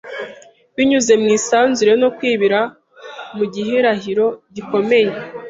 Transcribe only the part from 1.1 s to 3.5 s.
mu isanzure no kwibira mu